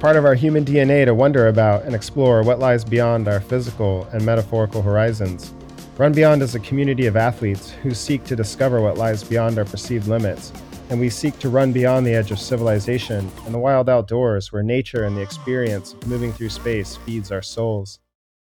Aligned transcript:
part 0.00 0.16
of 0.16 0.24
our 0.24 0.34
human 0.34 0.64
DNA 0.64 1.04
to 1.04 1.14
wonder 1.14 1.48
about 1.48 1.84
and 1.84 1.94
explore 1.94 2.42
what 2.42 2.58
lies 2.58 2.86
beyond 2.86 3.28
our 3.28 3.38
physical 3.38 4.04
and 4.14 4.24
metaphorical 4.24 4.80
horizons. 4.80 5.52
Run 5.98 6.14
Beyond 6.14 6.40
is 6.40 6.54
a 6.54 6.60
community 6.60 7.04
of 7.04 7.18
athletes 7.18 7.72
who 7.72 7.92
seek 7.92 8.24
to 8.24 8.34
discover 8.34 8.80
what 8.80 8.96
lies 8.96 9.22
beyond 9.22 9.58
our 9.58 9.66
perceived 9.66 10.08
limits, 10.08 10.54
and 10.88 10.98
we 10.98 11.10
seek 11.10 11.38
to 11.40 11.50
run 11.50 11.70
beyond 11.70 12.06
the 12.06 12.14
edge 12.14 12.30
of 12.30 12.40
civilization 12.40 13.30
and 13.44 13.52
the 13.52 13.58
wild 13.58 13.90
outdoors 13.90 14.50
where 14.50 14.62
nature 14.62 15.04
and 15.04 15.18
the 15.18 15.20
experience 15.20 15.92
of 15.92 16.06
moving 16.06 16.32
through 16.32 16.48
space 16.48 16.96
feeds 16.96 17.30
our 17.30 17.42
souls. 17.42 17.98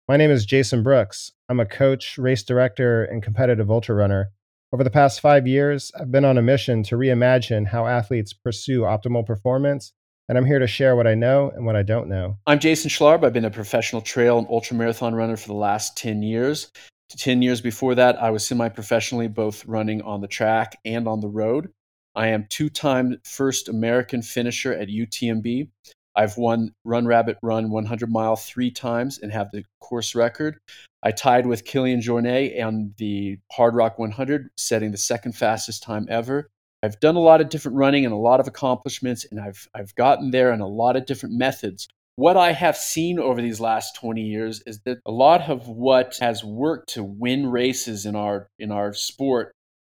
My 0.08 0.16
name 0.16 0.32
is 0.32 0.46
Jason 0.46 0.84
Brooks. 0.84 1.34
I'm 1.50 1.60
a 1.60 1.66
coach, 1.66 2.18
race 2.18 2.44
director, 2.44 3.04
and 3.04 3.22
competitive 3.22 3.70
ultra 3.70 3.94
runner. 3.94 4.32
Over 4.72 4.86
the 4.86 4.90
past 4.90 5.20
five 5.20 5.46
years, 5.46 5.92
I've 6.00 6.14
been 6.14 6.24
on 6.24 6.38
a 6.38 6.42
mission 6.42 6.82
to 6.84 6.96
reimagine 6.96 7.68
how 7.68 7.88
athletes 7.88 8.32
pursue 8.32 8.84
optimal 8.84 9.26
performance 9.26 9.92
and 10.32 10.38
I'm 10.38 10.46
here 10.46 10.60
to 10.60 10.68
share 10.68 10.96
what 10.96 11.08
I 11.08 11.14
know 11.14 11.52
and 11.54 11.66
what 11.66 11.76
I 11.76 11.84
don't 11.84 12.08
know. 12.08 12.38
I'm 12.48 12.58
Jason 12.58 12.90
Schlarb. 12.90 13.26
I've 13.26 13.34
been 13.34 13.44
a 13.44 13.52
professional 13.52 14.02
trail 14.02 14.40
and 14.40 14.48
ultramarathon 14.48 15.14
runner 15.14 15.36
for 15.36 15.50
the 15.50 15.56
last 15.56 15.98
10 15.98 16.24
years. 16.24 16.72
10 17.10 17.42
years 17.42 17.60
before 17.60 17.96
that, 17.96 18.16
I 18.16 18.30
was 18.30 18.48
semi 18.48 18.70
professionally 18.70 19.28
both 19.28 19.66
running 19.66 20.02
on 20.04 20.22
the 20.22 20.30
track 20.30 20.78
and 20.86 21.06
on 21.06 21.20
the 21.20 21.28
road. 21.28 21.74
I 22.16 22.28
am 22.28 22.46
two 22.48 22.70
time 22.70 23.18
first 23.26 23.68
American 23.68 24.22
finisher 24.22 24.72
at 24.72 24.88
UTMB. 24.88 25.68
I've 26.16 26.38
won 26.38 26.72
Run 26.86 27.06
Rabbit 27.06 27.38
Run 27.44 27.70
100 27.70 28.10
mile 28.10 28.38
three 28.38 28.72
times 28.72 29.20
and 29.22 29.34
have 29.34 29.52
the 29.52 29.66
course 29.82 30.16
record. 30.16 30.60
I 31.04 31.12
tied 31.12 31.46
with 31.46 31.66
Kilian 31.66 32.02
Jornet 32.02 32.66
on 32.66 32.94
the 32.98 33.38
Hardrock 33.52 34.00
100, 34.00 34.50
setting 34.56 34.92
the 34.92 34.98
second 34.98 35.34
fastest 35.34 35.84
time 35.84 36.08
ever. 36.10 36.50
I've 36.84 37.00
done 37.00 37.16
a 37.16 37.20
lot 37.20 37.42
of 37.42 37.50
different 37.50 37.78
running 37.78 38.06
and 38.06 38.14
a 38.14 38.18
lot 38.18 38.40
of 38.40 38.48
accomplishments, 38.48 39.26
and 39.30 39.40
I've 39.40 39.68
I've 39.76 39.94
gotten 39.96 40.32
there 40.32 40.52
in 40.52 40.62
a 40.62 40.68
lot 40.68 40.96
of 40.96 41.06
different 41.06 41.36
methods. 41.36 41.88
What 42.16 42.38
I 42.38 42.52
have 42.52 42.76
seen 42.76 43.20
over 43.20 43.42
these 43.42 43.60
last 43.60 43.96
20 43.96 44.22
years 44.22 44.62
is 44.66 44.80
that 44.82 45.00
a 45.06 45.12
lot 45.12 45.50
of 45.50 45.68
what 45.68 46.18
has 46.20 46.44
worked 46.44 46.90
to 46.90 47.04
win 47.04 47.48
races 47.48 48.06
in 48.06 48.16
our 48.16 48.48
in 48.60 48.72
our 48.72 48.94
sport 48.94 49.54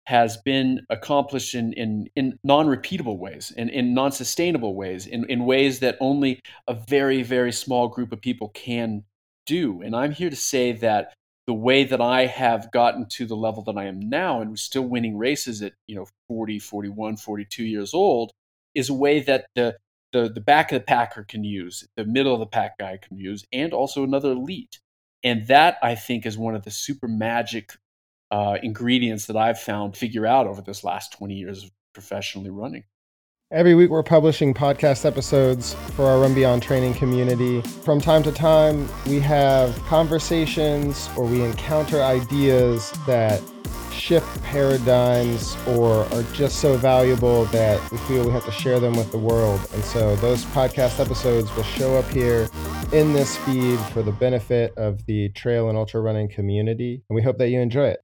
has 0.06 0.38
been 0.38 0.86
accomplished 0.90 1.56
in, 1.56 1.72
in, 1.74 2.10
in 2.16 2.38
non-repeatable 2.44 3.18
ways 3.18 3.54
and 3.56 3.70
in, 3.70 3.88
in 3.88 3.94
non-sustainable 3.94 4.76
ways 4.76 5.08
in, 5.08 5.24
in 5.30 5.46
ways 5.46 5.80
that 5.80 5.98
only 6.02 6.42
a 6.68 6.74
very 6.74 7.24
very 7.24 7.54
small 7.54 7.88
group 7.88 8.12
of 8.12 8.20
people 8.20 8.50
can 8.50 9.04
do 9.46 9.82
and 9.82 9.96
i'm 9.96 10.12
here 10.12 10.30
to 10.30 10.36
say 10.36 10.74
that 10.74 11.14
the 11.46 11.54
way 11.54 11.84
that 11.84 12.02
I 12.02 12.26
have 12.26 12.72
gotten 12.72 13.06
to 13.10 13.26
the 13.26 13.36
level 13.36 13.64
that 13.64 13.78
I 13.78 13.86
am 13.86 14.00
now 14.00 14.42
and 14.42 14.58
still 14.58 14.84
winning 14.84 15.18
races 15.18 15.62
at, 15.62 15.74
you 15.88 15.96
know, 15.96 16.08
40, 16.28 16.60
41, 16.60 17.18
42 17.18 17.64
years 17.64 17.94
old 17.94 18.32
is 18.74 18.90
a 18.90 18.94
way 18.94 19.20
that 19.22 19.48
the, 19.56 19.78
the, 20.14 20.30
the 20.30 20.40
back 20.40 20.72
of 20.72 20.82
the 20.82 20.86
packer 20.86 21.24
can 21.24 21.44
use, 21.44 21.88
the 21.98 22.06
middle 22.06 22.34
of 22.34 22.40
the 22.40 22.46
pack 22.46 22.78
guy 22.78 22.98
can 22.98 23.18
use, 23.18 23.46
and 23.52 23.74
also 23.74 24.04
another 24.04 24.32
elite. 24.32 24.80
And 25.24 25.48
that 25.48 25.78
I 25.82 25.96
think 25.96 26.26
is 26.26 26.38
one 26.38 26.56
of 26.56 26.64
the 26.64 26.72
super 26.72 27.08
magic 27.08 27.74
uh, 28.32 28.58
ingredients 28.64 29.26
that 29.28 29.38
I've 29.38 29.60
found 29.60 29.98
figure 29.98 30.26
out 30.26 30.48
over 30.48 30.62
this 30.62 30.84
last 30.84 31.14
20 31.14 31.36
years 31.36 31.64
of 31.64 31.72
professionally 31.94 32.50
running. 32.50 32.84
Every 33.54 33.76
week, 33.76 33.92
we're 33.92 34.02
publishing 34.02 34.52
podcast 34.52 35.06
episodes 35.06 35.76
for 35.96 36.06
our 36.06 36.22
Run 36.22 36.34
Beyond 36.34 36.64
training 36.64 36.96
community. 36.96 37.62
From 37.62 38.02
time 38.02 38.24
to 38.24 38.32
time, 38.32 38.90
we 39.06 39.20
have 39.20 39.78
conversations 39.86 41.08
or 41.16 41.26
we 41.26 41.44
encounter 41.44 42.02
ideas 42.02 42.92
that 43.06 43.44
shift 43.92 44.42
paradigms 44.42 45.56
or 45.68 46.04
are 46.12 46.24
just 46.34 46.62
so 46.62 46.78
valuable 46.78 47.46
that 47.46 47.80
we 47.92 48.00
feel 48.00 48.26
we 48.26 48.32
have 48.32 48.46
to 48.46 48.52
share 48.52 48.80
them 48.80 48.96
with 48.96 49.12
the 49.12 49.20
world. 49.20 49.60
And 49.72 49.84
so 49.84 50.16
those 50.16 50.46
podcast 50.46 51.00
episodes 51.00 51.56
will 51.56 51.62
show 51.62 51.96
up 51.96 52.10
here 52.10 52.50
in 52.92 53.14
this 53.14 53.38
feed 53.38 53.80
for 53.92 54.02
the 54.02 54.14
benefit 54.14 54.76
of 54.78 55.06
the 55.06 55.30
trail 55.30 55.70
and 55.70 55.78
ultra 55.78 56.02
running 56.02 56.28
community. 56.28 57.04
And 57.08 57.16
we 57.16 57.22
hope 57.22 57.38
that 57.38 57.50
you 57.50 57.60
enjoy 57.60 57.90
it. 57.90 58.03